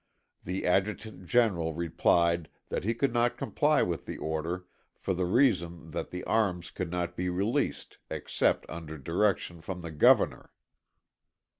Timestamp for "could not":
2.95-3.37, 6.71-7.15